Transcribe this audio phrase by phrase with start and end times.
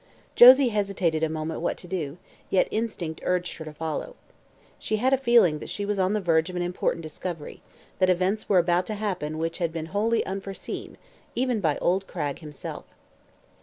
[0.35, 2.17] Josie hesitated a moment what to do,
[2.49, 4.15] yet instinct urged her to follow.
[4.79, 7.61] She had a feeling that she was on the verge of an important discovery,
[7.99, 10.97] that events were about to happen which had been wholly unforeseen
[11.35, 12.85] even by old Cragg himself.